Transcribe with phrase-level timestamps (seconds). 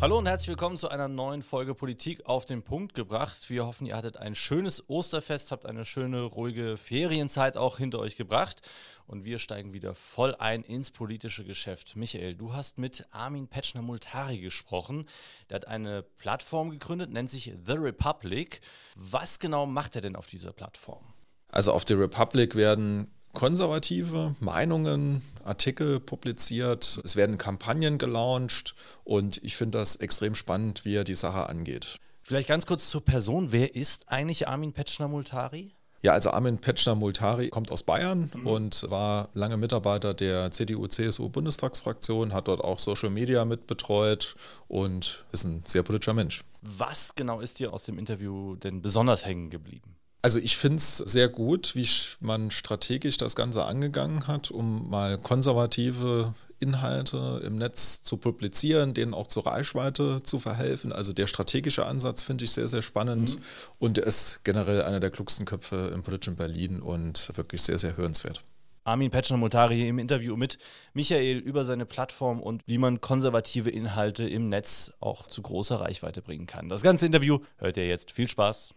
[0.00, 3.50] Hallo und herzlich willkommen zu einer neuen Folge Politik auf den Punkt gebracht.
[3.50, 8.16] Wir hoffen, ihr hattet ein schönes Osterfest, habt eine schöne, ruhige Ferienzeit auch hinter euch
[8.16, 8.62] gebracht.
[9.06, 11.96] Und wir steigen wieder voll ein ins politische Geschäft.
[11.96, 15.04] Michael, du hast mit Armin Petschner-Multari gesprochen.
[15.50, 18.62] Der hat eine Plattform gegründet, nennt sich The Republic.
[18.94, 21.04] Was genau macht er denn auf dieser Plattform?
[21.48, 29.56] Also auf The Republic werden konservative Meinungen, Artikel publiziert, es werden Kampagnen gelauncht und ich
[29.56, 31.98] finde das extrem spannend, wie er die Sache angeht.
[32.22, 33.52] Vielleicht ganz kurz zur Person.
[33.52, 35.74] Wer ist eigentlich Armin Petschner-Multari?
[36.02, 38.46] Ja, also Armin Petschner-Multari kommt aus Bayern mhm.
[38.46, 44.34] und war lange Mitarbeiter der CDU-CSU-Bundestagsfraktion, hat dort auch Social Media mitbetreut
[44.66, 46.42] und ist ein sehr politischer Mensch.
[46.62, 49.89] Was genau ist dir aus dem Interview denn besonders hängen geblieben?
[50.22, 51.88] Also ich finde es sehr gut, wie
[52.20, 59.14] man strategisch das Ganze angegangen hat, um mal konservative Inhalte im Netz zu publizieren, denen
[59.14, 60.92] auch zur Reichweite zu verhelfen.
[60.92, 63.42] Also der strategische Ansatz finde ich sehr, sehr spannend mhm.
[63.78, 67.96] und er ist generell einer der klugsten Köpfe im politischen Berlin und wirklich sehr, sehr
[67.96, 68.44] hörenswert.
[68.84, 70.58] Armin Petschner-Motari im Interview mit
[70.94, 76.22] Michael über seine Plattform und wie man konservative Inhalte im Netz auch zu großer Reichweite
[76.22, 76.68] bringen kann.
[76.68, 78.12] Das ganze Interview hört ihr jetzt.
[78.12, 78.74] Viel Spaß.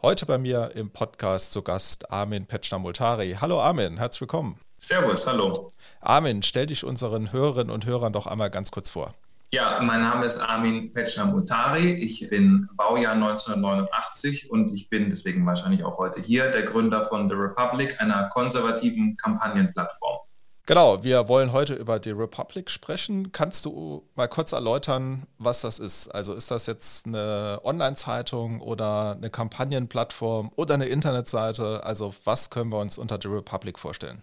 [0.00, 3.38] Heute bei mir im Podcast zu Gast Armin Petschner-Multari.
[3.40, 4.56] Hallo Armin, herzlich willkommen.
[4.78, 5.72] Servus, hallo.
[6.00, 9.12] Armin, stell dich unseren Hörerinnen und Hörern doch einmal ganz kurz vor.
[9.50, 11.94] Ja, mein Name ist Armin Petschner-Multari.
[11.94, 17.28] Ich bin Baujahr 1989 und ich bin deswegen wahrscheinlich auch heute hier der Gründer von
[17.28, 20.20] The Republic, einer konservativen Kampagnenplattform.
[20.68, 23.32] Genau, wir wollen heute über die Republic sprechen.
[23.32, 26.08] Kannst du mal kurz erläutern, was das ist?
[26.08, 31.84] Also ist das jetzt eine Online-Zeitung oder eine Kampagnenplattform oder eine Internetseite?
[31.84, 34.22] Also was können wir uns unter The Republic vorstellen?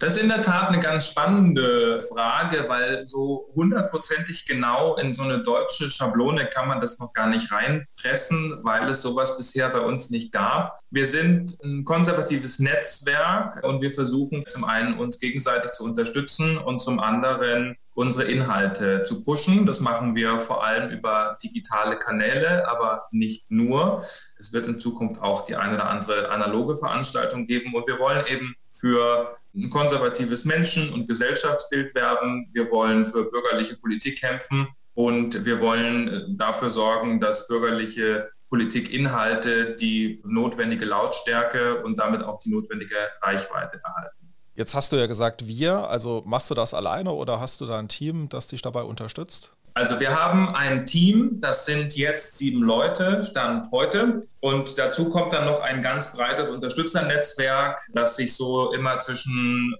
[0.00, 5.22] Das ist in der Tat eine ganz spannende Frage, weil so hundertprozentig genau in so
[5.22, 9.78] eine deutsche Schablone kann man das noch gar nicht reinpressen, weil es sowas bisher bei
[9.78, 10.80] uns nicht gab.
[10.90, 16.80] Wir sind ein konservatives Netzwerk und wir versuchen zum einen uns gegenseitig zu unterstützen und
[16.80, 19.64] zum anderen unsere Inhalte zu pushen.
[19.64, 24.04] Das machen wir vor allem über digitale Kanäle, aber nicht nur.
[24.38, 28.26] Es wird in Zukunft auch die eine oder andere analoge Veranstaltung geben und wir wollen
[28.26, 32.48] eben für ein konservatives Menschen- und Gesellschaftsbild werben.
[32.52, 39.74] Wir wollen für bürgerliche Politik kämpfen und wir wollen äh, dafür sorgen, dass bürgerliche Politikinhalte
[39.76, 44.32] die notwendige Lautstärke und damit auch die notwendige Reichweite erhalten.
[44.54, 47.78] Jetzt hast du ja gesagt, wir, also machst du das alleine oder hast du da
[47.78, 49.52] ein Team, das dich dabei unterstützt?
[49.76, 54.24] Also wir haben ein Team, das sind jetzt sieben Leute, Stand heute.
[54.40, 59.74] Und dazu kommt dann noch ein ganz breites Unterstützernetzwerk, das sich so immer zwischen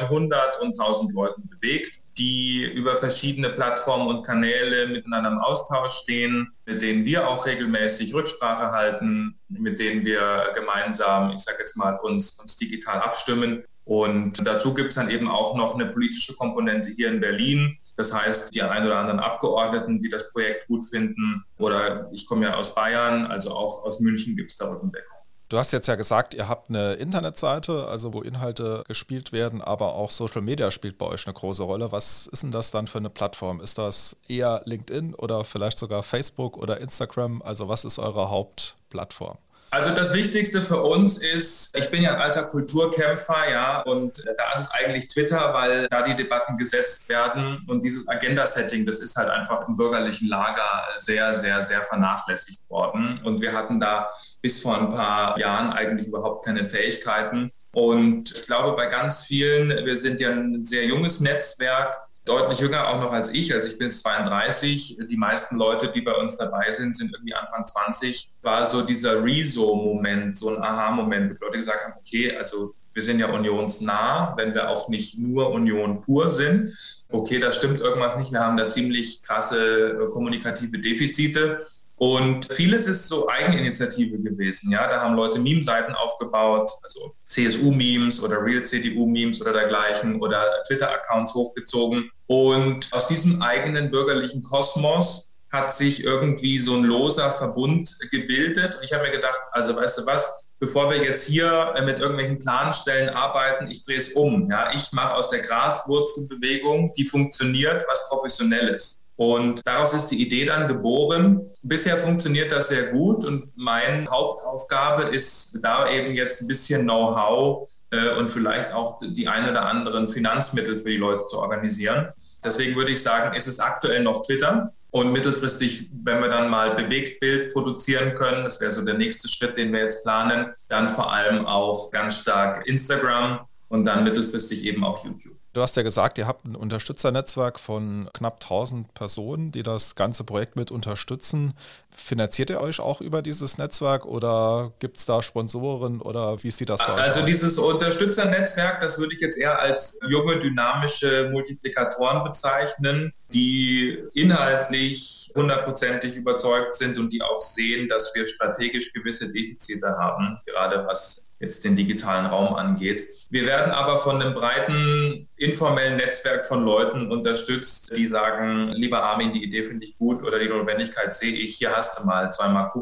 [0.00, 6.50] 900 und 1000 Leuten bewegt, die über verschiedene Plattformen und Kanäle miteinander im Austausch stehen,
[6.64, 11.96] mit denen wir auch regelmäßig Rücksprache halten, mit denen wir gemeinsam, ich sage jetzt mal,
[11.96, 16.90] uns, uns digital abstimmen und dazu gibt es dann eben auch noch eine politische Komponente
[16.90, 17.78] hier in Berlin.
[17.96, 22.46] Das heißt, die ein oder anderen Abgeordneten, die das Projekt gut finden, oder ich komme
[22.46, 25.16] ja aus Bayern, also auch aus München gibt es da Rückendeckung.
[25.48, 29.96] Du hast jetzt ja gesagt, ihr habt eine Internetseite, also wo Inhalte gespielt werden, aber
[29.96, 31.92] auch Social Media spielt bei euch eine große Rolle.
[31.92, 33.60] Was ist denn das dann für eine Plattform?
[33.60, 37.42] Ist das eher LinkedIn oder vielleicht sogar Facebook oder Instagram?
[37.42, 39.36] Also was ist eure Hauptplattform?
[39.72, 44.52] Also das Wichtigste für uns ist, ich bin ja ein alter Kulturkämpfer, ja, und da
[44.52, 49.16] ist es eigentlich Twitter, weil da die Debatten gesetzt werden und dieses Agenda-Setting, das ist
[49.16, 53.18] halt einfach im bürgerlichen Lager sehr, sehr, sehr vernachlässigt worden.
[53.24, 54.10] Und wir hatten da
[54.42, 57.50] bis vor ein paar Jahren eigentlich überhaupt keine Fähigkeiten.
[57.72, 62.88] Und ich glaube, bei ganz vielen, wir sind ja ein sehr junges Netzwerk, deutlich jünger
[62.88, 63.54] auch noch als ich.
[63.54, 64.98] Also ich bin 32.
[65.08, 68.30] Die meisten Leute, die bei uns dabei sind, sind irgendwie Anfang 20.
[68.42, 73.20] War so dieser Rezo-Moment, so ein Aha-Moment, wo Leute gesagt haben, okay, also wir sind
[73.20, 76.76] ja unionsnah, wenn wir auch nicht nur Union pur sind.
[77.08, 78.32] Okay, da stimmt irgendwas nicht.
[78.32, 81.64] Wir haben da ziemlich krasse äh, kommunikative Defizite.
[82.02, 84.72] Und vieles ist so Eigeninitiative gewesen.
[84.72, 92.10] Ja, da haben Leute Meme-Seiten aufgebaut, also CSU-Memes oder Real-CDU-Memes oder dergleichen oder Twitter-Accounts hochgezogen.
[92.26, 98.74] Und aus diesem eigenen bürgerlichen Kosmos hat sich irgendwie so ein loser Verbund gebildet.
[98.74, 100.26] Und ich habe mir gedacht, also weißt du was,
[100.58, 104.50] bevor wir jetzt hier mit irgendwelchen Planstellen arbeiten, ich drehe es um.
[104.50, 109.01] Ja, ich mache aus der Graswurzelbewegung, die funktioniert, was Professionelles.
[109.16, 111.46] Und daraus ist die Idee dann geboren.
[111.62, 117.68] Bisher funktioniert das sehr gut und meine Hauptaufgabe ist da eben jetzt ein bisschen Know-how
[117.90, 122.08] äh, und vielleicht auch die ein oder anderen Finanzmittel für die Leute zu organisieren.
[122.44, 124.72] Deswegen würde ich sagen, es ist aktuell noch Twitter.
[124.90, 129.56] Und mittelfristig, wenn wir dann mal Bewegtbild produzieren können, das wäre so der nächste Schritt,
[129.56, 134.84] den wir jetzt planen, dann vor allem auch ganz stark Instagram und dann mittelfristig eben
[134.84, 135.41] auch YouTube.
[135.52, 140.24] Du hast ja gesagt, ihr habt ein Unterstützernetzwerk von knapp 1000 Personen, die das ganze
[140.24, 141.52] Projekt mit unterstützen.
[141.90, 146.70] Finanziert ihr euch auch über dieses Netzwerk oder gibt es da Sponsoren oder wie sieht
[146.70, 147.26] das bei euch Also aus?
[147.26, 156.16] dieses Unterstützernetzwerk, das würde ich jetzt eher als junge, dynamische Multiplikatoren bezeichnen, die inhaltlich hundertprozentig
[156.16, 161.64] überzeugt sind und die auch sehen, dass wir strategisch gewisse Defizite haben, gerade was jetzt
[161.64, 163.08] den digitalen Raum angeht.
[163.30, 169.32] Wir werden aber von einem breiten informellen Netzwerk von Leuten unterstützt, die sagen, lieber Armin,
[169.32, 172.48] die Idee finde ich gut oder die Notwendigkeit sehe ich, hier hast du mal 2,50
[172.52, 172.72] Mark.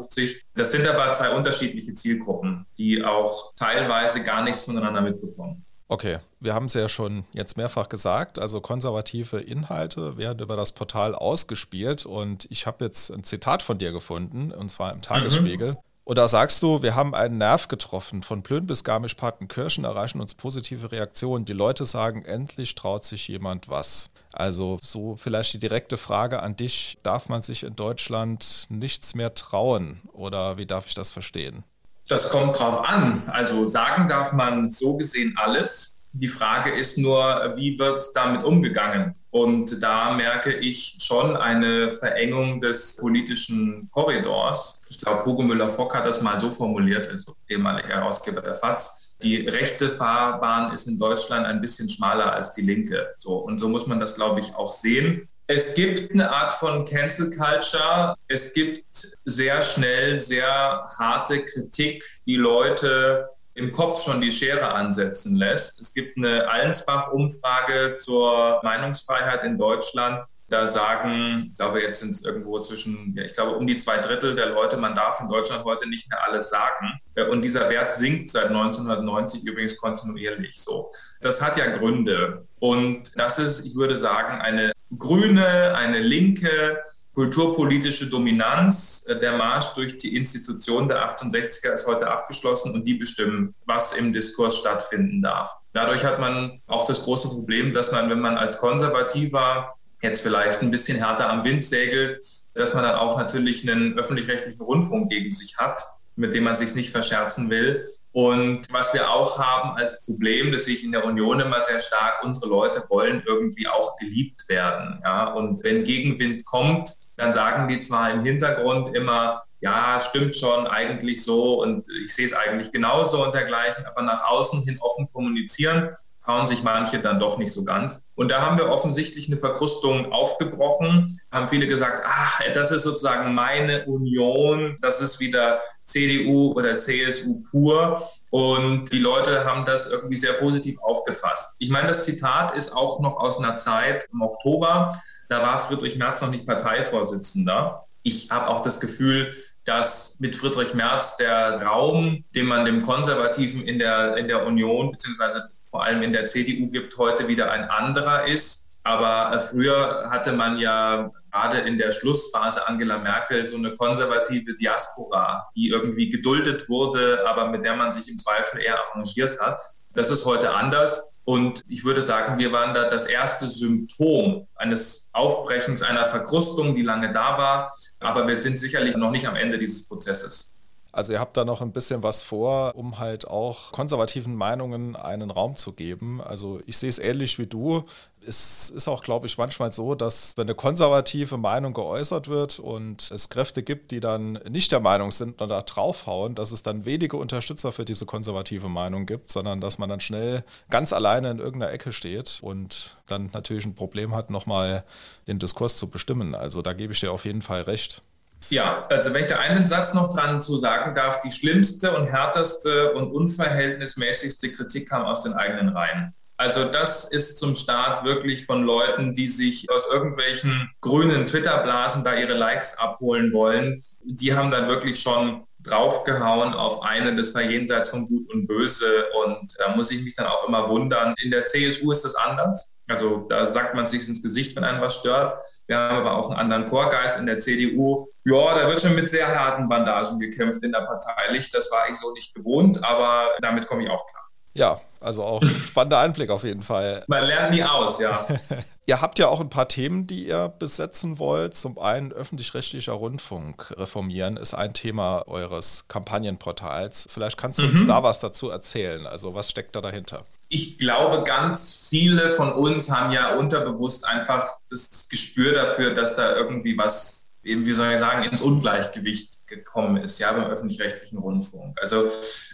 [0.55, 5.65] Das sind aber zwei unterschiedliche Zielgruppen, die auch teilweise gar nichts voneinander mitbekommen.
[5.87, 10.71] Okay, wir haben es ja schon jetzt mehrfach gesagt, also konservative Inhalte werden über das
[10.71, 15.73] Portal ausgespielt und ich habe jetzt ein Zitat von dir gefunden, und zwar im Tagesspiegel.
[15.73, 15.77] Mhm.
[16.11, 18.21] Und da sagst du, wir haben einen Nerv getroffen.
[18.21, 21.45] Von Plön bis Garmisch-Partenkirchen erreichen uns positive Reaktionen.
[21.45, 24.11] Die Leute sagen, endlich traut sich jemand was.
[24.33, 26.97] Also so vielleicht die direkte Frage an dich.
[27.01, 30.01] Darf man sich in Deutschland nichts mehr trauen?
[30.11, 31.63] Oder wie darf ich das verstehen?
[32.09, 33.23] Das kommt drauf an.
[33.29, 36.00] Also sagen darf man so gesehen alles.
[36.13, 39.15] Die Frage ist nur, wie wird damit umgegangen?
[39.29, 44.81] Und da merke ich schon eine Verengung des politischen Korridors.
[44.89, 49.15] Ich glaube, Hugo Müller-Fock hat das mal so formuliert, also ehemaliger Herausgeber der FAZ.
[49.23, 53.13] Die rechte Fahrbahn ist in Deutschland ein bisschen schmaler als die linke.
[53.19, 55.29] So, und so muss man das, glaube ich, auch sehen.
[55.47, 58.15] Es gibt eine Art von Cancel Culture.
[58.27, 58.85] Es gibt
[59.25, 65.79] sehr schnell sehr harte Kritik, die Leute im Kopf schon die Schere ansetzen lässt.
[65.79, 70.23] Es gibt eine Allensbach-Umfrage zur Meinungsfreiheit in Deutschland.
[70.47, 74.35] Da sagen, ich glaube, jetzt sind es irgendwo zwischen, ich glaube, um die zwei Drittel
[74.35, 76.99] der Leute, man darf in Deutschland heute nicht mehr alles sagen.
[77.29, 80.91] Und dieser Wert sinkt seit 1990 übrigens kontinuierlich so.
[81.21, 82.45] Das hat ja Gründe.
[82.59, 86.83] Und das ist, ich würde sagen, eine grüne, eine linke,
[87.13, 89.05] kulturpolitische Dominanz.
[89.07, 93.93] Äh, der Marsch durch die Institution der 68er ist heute abgeschlossen und die bestimmen, was
[93.93, 95.51] im Diskurs stattfinden darf.
[95.73, 100.61] Dadurch hat man auch das große Problem, dass man, wenn man als Konservativer jetzt vielleicht
[100.61, 102.19] ein bisschen härter am Wind segelt,
[102.53, 105.81] dass man dann auch natürlich einen öffentlich-rechtlichen Rundfunk gegen sich hat,
[106.15, 107.87] mit dem man sich nicht verscherzen will.
[108.11, 111.79] Und was wir auch haben als Problem, das sehe ich in der Union immer sehr
[111.79, 114.99] stark, unsere Leute wollen irgendwie auch geliebt werden.
[115.03, 115.33] Ja?
[115.33, 116.91] Und wenn Gegenwind kommt,
[117.21, 122.25] dann sagen die zwar im Hintergrund immer, ja, stimmt schon, eigentlich so und ich sehe
[122.25, 125.91] es eigentlich genauso und dergleichen, aber nach außen hin offen kommunizieren,
[126.23, 128.11] trauen sich manche dann doch nicht so ganz.
[128.15, 133.35] Und da haben wir offensichtlich eine Verkrustung aufgebrochen, haben viele gesagt, ach, das ist sozusagen
[133.35, 138.07] meine Union, das ist wieder CDU oder CSU pur.
[138.31, 141.53] Und die Leute haben das irgendwie sehr positiv aufgefasst.
[141.59, 144.93] Ich meine, das Zitat ist auch noch aus einer Zeit im Oktober.
[145.29, 147.85] Da war Friedrich Merz noch nicht Parteivorsitzender.
[148.03, 149.35] Ich habe auch das Gefühl,
[149.65, 154.91] dass mit Friedrich Merz der Raum, den man dem Konservativen in der, in der Union
[154.91, 158.69] beziehungsweise vor allem in der CDU gibt, heute wieder ein anderer ist.
[158.83, 164.55] Aber äh, früher hatte man ja gerade in der Schlussphase Angela Merkel so eine konservative
[164.55, 169.61] Diaspora, die irgendwie geduldet wurde, aber mit der man sich im Zweifel eher arrangiert hat.
[169.95, 171.01] Das ist heute anders.
[171.23, 176.81] Und ich würde sagen, wir waren da das erste Symptom eines Aufbrechens, einer Verkrustung, die
[176.81, 177.73] lange da war.
[177.99, 180.55] Aber wir sind sicherlich noch nicht am Ende dieses Prozesses.
[180.93, 185.31] Also ihr habt da noch ein bisschen was vor, um halt auch konservativen Meinungen einen
[185.31, 186.21] Raum zu geben.
[186.21, 187.83] Also ich sehe es ähnlich wie du.
[188.27, 193.09] Es ist auch, glaube ich, manchmal so, dass wenn eine konservative Meinung geäußert wird und
[193.09, 196.83] es Kräfte gibt, die dann nicht der Meinung sind und da draufhauen, dass es dann
[196.85, 201.39] wenige Unterstützer für diese konservative Meinung gibt, sondern dass man dann schnell ganz alleine in
[201.39, 204.83] irgendeiner Ecke steht und dann natürlich ein Problem hat, nochmal
[205.27, 206.35] den Diskurs zu bestimmen.
[206.35, 208.03] Also da gebe ich dir auf jeden Fall recht.
[208.49, 212.07] Ja, also wenn ich da einen Satz noch dran zu sagen darf, die schlimmste und
[212.07, 216.13] härteste und unverhältnismäßigste Kritik kam aus den eigenen Reihen.
[216.41, 222.15] Also das ist zum Start wirklich von Leuten, die sich aus irgendwelchen grünen Twitter-Blasen da
[222.15, 223.79] ihre Likes abholen wollen.
[224.03, 229.05] Die haben dann wirklich schon draufgehauen auf einen, das war jenseits von Gut und Böse.
[229.23, 231.13] Und da muss ich mich dann auch immer wundern.
[231.21, 232.73] In der CSU ist das anders.
[232.91, 235.41] Also da sagt man sich ins Gesicht, wenn einen was stört.
[235.67, 238.05] Wir haben aber auch einen anderen Chorgeist in der CDU.
[238.25, 241.49] Ja, da wird schon mit sehr harten Bandagen gekämpft in der Parteilich.
[241.51, 244.23] Das war ich so nicht gewohnt, aber damit komme ich auch klar.
[244.53, 247.05] Ja, also auch spannender Einblick auf jeden Fall.
[247.07, 248.27] Man lernt nie aus, ja.
[248.85, 251.55] ihr habt ja auch ein paar Themen, die ihr besetzen wollt.
[251.55, 257.07] Zum einen öffentlich-rechtlicher Rundfunk reformieren ist ein Thema eures Kampagnenportals.
[257.09, 257.69] Vielleicht kannst du mhm.
[257.69, 259.07] uns da was dazu erzählen.
[259.07, 260.25] Also was steckt da dahinter?
[260.53, 266.35] Ich glaube, ganz viele von uns haben ja unterbewusst einfach das Gespür dafür, dass da
[266.35, 271.79] irgendwie was, wie soll ich sagen, ins Ungleichgewicht gekommen ist, ja, beim öffentlich-rechtlichen Rundfunk.
[271.79, 272.05] Also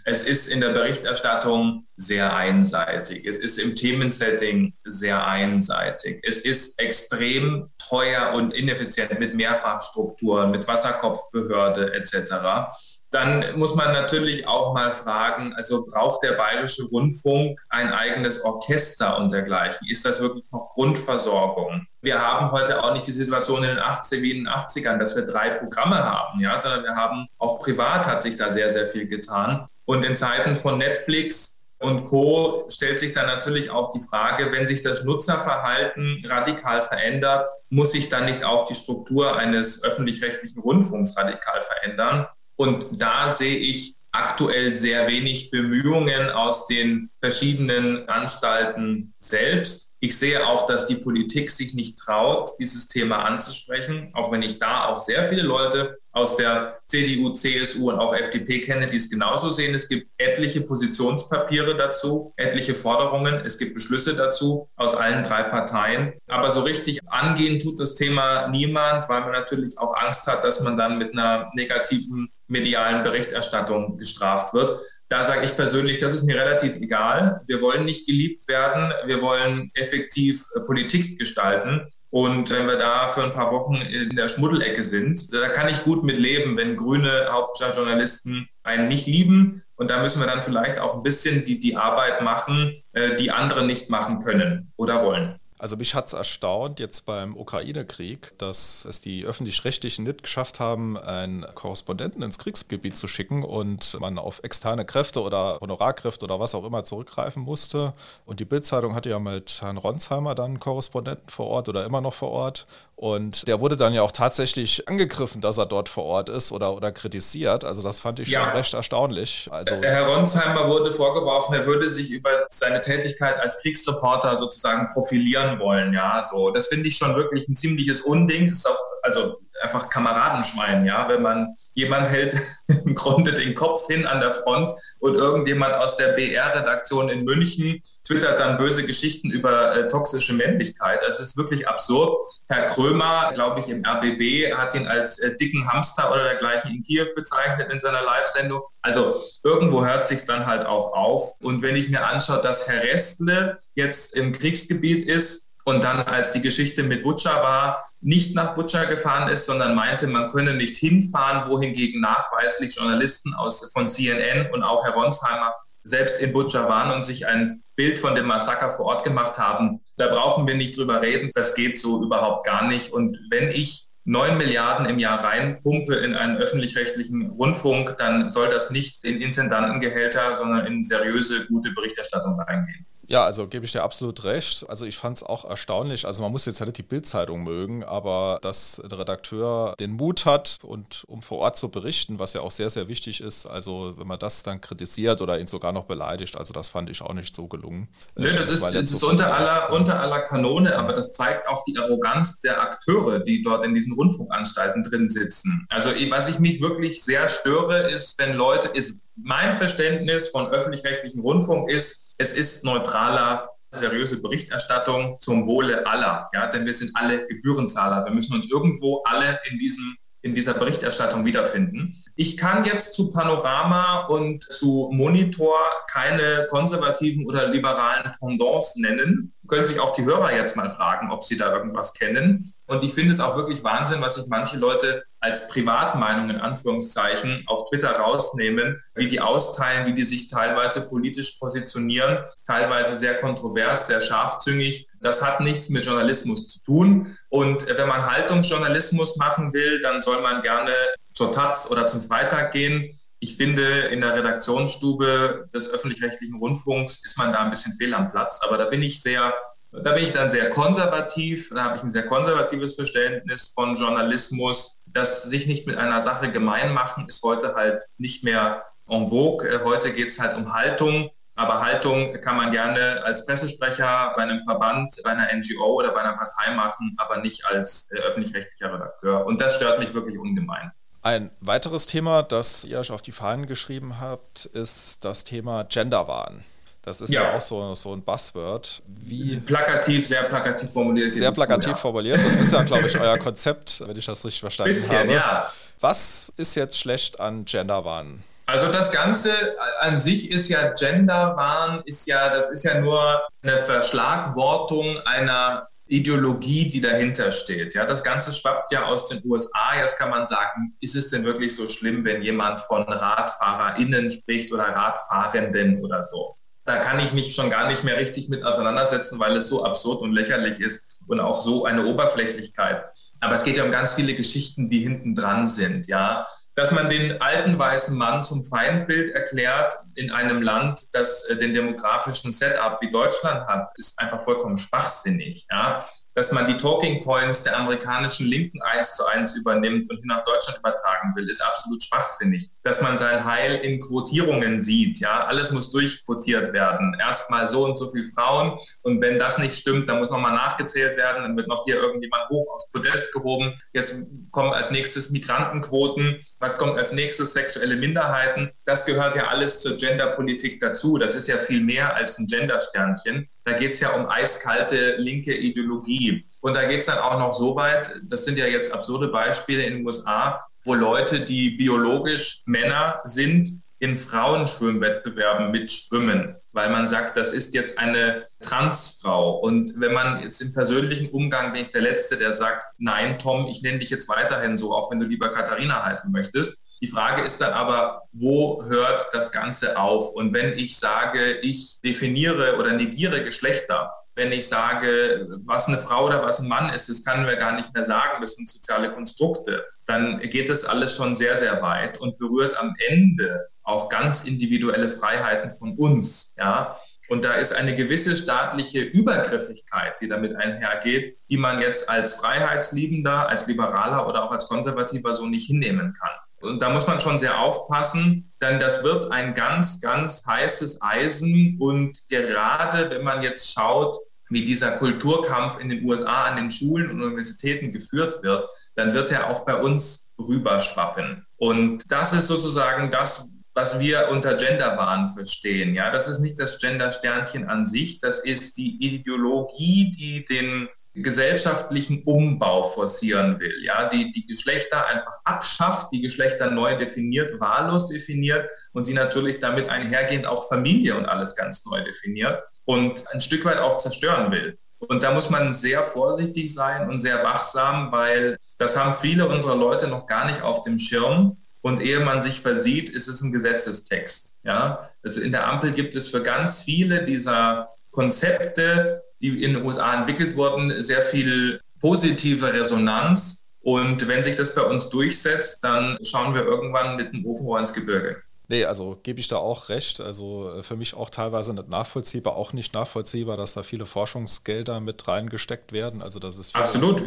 [0.06, 3.26] es ist in der Berichterstattung sehr einseitig.
[3.26, 6.22] Es ist im Themensetting sehr einseitig.
[6.24, 12.68] Es ist extrem teuer und ineffizient mit Mehrfachstrukturen, mit Wasserkopfbehörde etc
[13.12, 19.18] dann muss man natürlich auch mal fragen, also braucht der Bayerische Rundfunk ein eigenes Orchester
[19.18, 19.88] und dergleichen?
[19.90, 21.88] Ist das wirklich noch Grundversorgung?
[22.02, 25.16] Wir haben heute auch nicht die Situation in den 80 wie in den 80ern, dass
[25.16, 28.88] wir drei Programme haben, ja, sondern wir haben auch privat hat sich da sehr, sehr
[28.88, 29.66] viel getan.
[29.86, 32.66] Und in Zeiten von Netflix und Co.
[32.70, 38.10] stellt sich dann natürlich auch die Frage, wenn sich das Nutzerverhalten radikal verändert, muss sich
[38.10, 42.28] dann nicht auch die Struktur eines öffentlich-rechtlichen Rundfunks radikal verändern?
[42.58, 49.92] Und da sehe ich aktuell sehr wenig Bemühungen aus den verschiedenen Anstalten selbst.
[50.00, 54.60] Ich sehe auch, dass die Politik sich nicht traut, dieses Thema anzusprechen, auch wenn ich
[54.60, 59.10] da auch sehr viele Leute aus der CDU, CSU und auch FDP kenne, die es
[59.10, 59.74] genauso sehen.
[59.76, 66.14] Es gibt etliche Positionspapiere dazu, etliche Forderungen, es gibt Beschlüsse dazu aus allen drei Parteien.
[66.28, 70.60] Aber so richtig angehen tut das Thema niemand, weil man natürlich auch Angst hat, dass
[70.60, 74.82] man dann mit einer negativen medialen Berichterstattung gestraft wird.
[75.10, 77.42] Da sage ich persönlich, das ist mir relativ egal.
[77.48, 81.88] Wir wollen nicht geliebt werden, wir wollen effektiv äh, Politik gestalten.
[82.10, 85.84] Und wenn wir da für ein paar Wochen in der Schmuddelecke sind, da kann ich
[85.84, 89.64] gut mit leben, wenn grüne Hauptstadtjournalisten einen nicht lieben.
[89.76, 93.32] Und da müssen wir dann vielleicht auch ein bisschen die, die Arbeit machen, äh, die
[93.32, 95.40] andere nicht machen können oder wollen.
[95.60, 100.98] Also mich hat es erstaunt jetzt beim Ukraine-Krieg, dass es die öffentlich-rechtlichen nicht geschafft haben,
[100.98, 106.54] einen Korrespondenten ins Kriegsgebiet zu schicken und man auf externe Kräfte oder Honorarkräfte oder was
[106.54, 107.94] auch immer zurückgreifen musste.
[108.26, 112.02] Und die Bildzeitung hatte ja mit Herrn Ronsheimer dann einen Korrespondenten vor Ort oder immer
[112.02, 112.68] noch vor Ort.
[113.00, 116.76] Und der wurde dann ja auch tatsächlich angegriffen, dass er dort vor Ort ist oder,
[116.76, 117.64] oder kritisiert.
[117.64, 118.46] Also das fand ich ja.
[118.46, 119.48] schon recht erstaunlich.
[119.52, 125.60] Also Herr Ronsheimer wurde vorgeworfen, er würde sich über seine Tätigkeit als Kriegsreporter sozusagen profilieren
[125.60, 125.94] wollen.
[125.94, 128.50] Ja, so das finde ich schon wirklich ein ziemliches Unding.
[128.50, 132.36] Ist auch also einfach Kameradenschwein, ja, wenn man jemand hält
[132.86, 137.82] im Grunde den Kopf hin an der Front und irgendjemand aus der BR-Redaktion in München
[138.06, 141.00] twittert dann böse Geschichten über äh, toxische Männlichkeit.
[141.06, 142.18] Das ist wirklich absurd.
[142.48, 146.84] Herr Krömer, glaube ich, im RBB hat ihn als äh, dicken Hamster oder dergleichen in
[146.84, 148.62] Kiew bezeichnet in seiner Live-Sendung.
[148.82, 151.34] Also irgendwo hört sich dann halt auch auf.
[151.42, 156.32] Und wenn ich mir anschaue, dass Herr Restle jetzt im Kriegsgebiet ist, und dann, als
[156.32, 160.78] die Geschichte mit Butcher war, nicht nach Butcher gefahren ist, sondern meinte, man könne nicht
[160.78, 166.96] hinfahren, wohingegen nachweislich Journalisten aus, von CNN und auch Herr Ronsheimer selbst in Butcher waren
[166.96, 169.82] und sich ein Bild von dem Massaker vor Ort gemacht haben.
[169.98, 171.32] Da brauchen wir nicht drüber reden.
[171.36, 172.94] Das geht so überhaupt gar nicht.
[172.94, 178.72] Und wenn ich 9 Milliarden im Jahr reinpumpe in einen öffentlich-rechtlichen Rundfunk, dann soll das
[178.72, 182.86] nicht in Intendantengehälter, sondern in seriöse, gute Berichterstattung reingehen.
[183.08, 184.66] Ja, also gebe ich dir absolut recht.
[184.70, 186.06] Also ich fand es auch erstaunlich.
[186.06, 190.26] Also man muss jetzt ja nicht die Bildzeitung mögen, aber dass der Redakteur den Mut
[190.26, 193.46] hat und um vor Ort zu berichten, was ja auch sehr, sehr wichtig ist.
[193.46, 197.02] Also wenn man das dann kritisiert oder ihn sogar noch beleidigt, also das fand ich
[197.02, 197.88] auch nicht so gelungen.
[198.16, 201.64] Nö, das, das ist, das ist unter, aller, unter aller Kanone, aber das zeigt auch
[201.64, 205.66] die Arroganz der Akteure, die dort in diesen Rundfunkanstalten drin sitzen.
[205.70, 211.22] Also was ich mich wirklich sehr störe, ist, wenn Leute, ist mein Verständnis von öffentlich-rechtlichen
[211.22, 216.30] Rundfunk ist, es ist neutraler, seriöse Berichterstattung zum Wohle aller.
[216.34, 218.06] Ja, denn wir sind alle Gebührenzahler.
[218.06, 221.96] Wir müssen uns irgendwo alle in diesem in dieser Berichterstattung wiederfinden.
[222.16, 225.58] Ich kann jetzt zu Panorama und zu Monitor
[225.90, 229.34] keine konservativen oder liberalen Pendants nennen.
[229.48, 232.46] Können sich auch die Hörer jetzt mal fragen, ob sie da irgendwas kennen.
[232.66, 237.44] Und ich finde es auch wirklich Wahnsinn, was sich manche Leute als Privatmeinung in Anführungszeichen
[237.48, 243.88] auf Twitter rausnehmen, wie die austeilen, wie die sich teilweise politisch positionieren, teilweise sehr kontrovers,
[243.88, 244.88] sehr scharfzüngig.
[245.02, 247.16] Das hat nichts mit Journalismus zu tun.
[247.30, 250.72] Und wenn man Haltungsjournalismus machen will, dann soll man gerne
[251.14, 252.94] zur Taz oder zum Freitag gehen.
[253.20, 258.12] Ich finde, in der Redaktionsstube des öffentlich-rechtlichen Rundfunks ist man da ein bisschen fehl am
[258.12, 258.42] Platz.
[258.44, 259.34] Aber da bin ich sehr,
[259.72, 261.50] da bin ich dann sehr konservativ.
[261.54, 264.84] Da habe ich ein sehr konservatives Verständnis von Journalismus.
[264.86, 269.48] Das sich nicht mit einer Sache gemein machen, ist heute halt nicht mehr en vogue.
[269.48, 271.10] Äh, heute geht es halt um Haltung.
[271.36, 276.02] Aber Haltung kann man gerne als Pressesprecher bei einem Verband, bei einer NGO oder bei
[276.02, 279.26] einer Partei machen, aber nicht als äh, öffentlich-rechtlicher Redakteur.
[279.26, 280.72] Und das stört mich wirklich ungemein.
[281.08, 286.44] Ein weiteres Thema, das ihr euch auf die Fahnen geschrieben habt, ist das Thema Genderwahn.
[286.82, 288.84] Das ist ja, ja auch so, so ein Buzzword.
[288.86, 291.10] Wie plakativ, sehr plakativ formuliert.
[291.10, 291.76] Sehr plakativ ja.
[291.78, 292.18] formuliert.
[292.18, 295.14] Das ist ja, glaube ich, euer Konzept, wenn ich das richtig verstanden Bisschen, habe.
[295.14, 295.54] Ja.
[295.80, 298.26] Was ist jetzt schlecht an Genderwahn?
[298.46, 299.32] Also das Ganze
[299.80, 306.70] an sich ist ja Genderwahn, ist ja, das ist ja nur eine Verschlagwortung einer Ideologie,
[306.70, 307.74] die dahinter steht.
[307.74, 309.76] Ja, das Ganze schwappt ja aus den USA.
[309.80, 314.52] Jetzt kann man sagen, ist es denn wirklich so schlimm, wenn jemand von RadfahrerInnen spricht
[314.52, 316.36] oder Radfahrenden oder so?
[316.66, 320.02] Da kann ich mich schon gar nicht mehr richtig mit auseinandersetzen, weil es so absurd
[320.02, 322.84] und lächerlich ist und auch so eine Oberflächlichkeit.
[323.22, 325.88] Aber es geht ja um ganz viele Geschichten, die hinten dran sind.
[325.88, 326.28] Ja,
[326.58, 331.54] dass man den alten weißen Mann zum Feindbild erklärt in einem Land, das äh, den
[331.54, 335.46] demografischen Setup wie Deutschland hat, ist einfach vollkommen schwachsinnig.
[335.52, 335.86] Ja?
[336.18, 340.58] Dass man die Talking Points der amerikanischen Linken eins zu eins übernimmt und nach Deutschland
[340.58, 342.50] übertragen will, ist absolut schwachsinnig.
[342.64, 346.98] Dass man sein Heil in Quotierungen sieht, ja, alles muss durchquotiert werden.
[347.00, 350.98] Erstmal so und so viele Frauen und wenn das nicht stimmt, dann muss nochmal nachgezählt
[350.98, 353.54] werden, dann wird noch hier irgendjemand hoch aufs Podest gehoben.
[353.74, 353.98] Jetzt
[354.32, 358.50] kommen als nächstes Migrantenquoten, was kommt als nächstes sexuelle Minderheiten.
[358.66, 360.98] Das gehört ja alles zur Genderpolitik dazu.
[360.98, 363.30] Das ist ja viel mehr als ein Gendersternchen.
[363.48, 366.26] Da geht es ja um eiskalte linke Ideologie.
[366.42, 369.64] Und da geht es dann auch noch so weit, das sind ja jetzt absurde Beispiele
[369.64, 377.16] in den USA, wo Leute, die biologisch Männer sind, in Frauenschwimmwettbewerben mitschwimmen, weil man sagt,
[377.16, 379.38] das ist jetzt eine Transfrau.
[379.38, 383.46] Und wenn man jetzt im persönlichen Umgang bin ich der Letzte, der sagt, nein, Tom,
[383.48, 386.58] ich nenne dich jetzt weiterhin so, auch wenn du lieber Katharina heißen möchtest.
[386.82, 390.14] Die Frage ist dann aber, wo hört das Ganze auf?
[390.14, 396.06] Und wenn ich sage, ich definiere oder negiere Geschlechter, wenn ich sage, was eine Frau
[396.06, 398.92] oder was ein Mann ist, das können wir gar nicht mehr sagen, das sind soziale
[398.92, 404.24] Konstrukte, dann geht das alles schon sehr, sehr weit und berührt am Ende auch ganz
[404.24, 406.34] individuelle Freiheiten von uns.
[406.38, 406.80] Ja?
[407.10, 413.30] Und da ist eine gewisse staatliche Übergriffigkeit, die damit einhergeht, die man jetzt als Freiheitsliebender,
[413.30, 416.16] als Liberaler oder auch als Konservativer so nicht hinnehmen kann.
[416.42, 421.58] Und da muss man schon sehr aufpassen, denn das wird ein ganz, ganz heißes Eisen.
[421.60, 423.98] Und gerade wenn man jetzt schaut,
[424.30, 429.12] wie dieser Kulturkampf in den USA an den Schulen und Universitäten geführt wird, dann wird
[429.12, 431.26] er auch bei uns rüberschwappen.
[431.38, 435.74] Und das ist sozusagen das, was wir unter Genderwahn verstehen.
[435.74, 440.68] Ja, das ist nicht das Gender-Sternchen an sich, das ist die Ideologie, die den
[441.02, 447.88] gesellschaftlichen Umbau forcieren will, ja, die die Geschlechter einfach abschafft, die Geschlechter neu definiert, wahllos
[447.88, 453.22] definiert und die natürlich damit einhergehend auch Familie und alles ganz neu definiert und ein
[453.22, 454.58] Stück weit auch zerstören will.
[454.80, 459.56] Und da muss man sehr vorsichtig sein und sehr wachsam, weil das haben viele unserer
[459.56, 461.38] Leute noch gar nicht auf dem Schirm.
[461.62, 464.38] Und ehe man sich versieht, ist es ein Gesetzestext.
[464.44, 464.90] Ja?
[465.04, 469.96] Also in der Ampel gibt es für ganz viele dieser Konzepte, die in den USA
[469.96, 473.54] entwickelt wurden, sehr viel positive Resonanz.
[473.62, 477.74] Und wenn sich das bei uns durchsetzt, dann schauen wir irgendwann mit dem Ofenrohr ins
[477.74, 478.24] Gebirge.
[478.50, 480.00] Nee, also gebe ich da auch recht.
[480.00, 484.80] Also äh, für mich auch teilweise nicht nachvollziehbar, auch nicht nachvollziehbar, dass da viele Forschungsgelder
[484.80, 486.02] mit reingesteckt werden.
[486.02, 487.04] Also es viele, Absolut.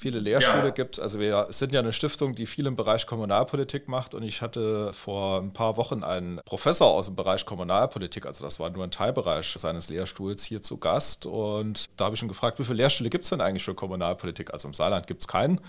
[0.00, 0.70] Viele Lehrstühle ja.
[0.70, 0.98] gibt.
[0.98, 4.92] Also wir sind ja eine Stiftung, die viel im Bereich Kommunalpolitik macht und ich hatte
[4.92, 8.90] vor ein paar Wochen einen Professor aus dem Bereich Kommunalpolitik, also das war nur ein
[8.90, 13.10] Teilbereich seines Lehrstuhls hier zu Gast und da habe ich ihn gefragt, wie viele Lehrstühle
[13.10, 14.52] gibt es denn eigentlich für Kommunalpolitik?
[14.52, 15.60] Also im Saarland gibt es keinen.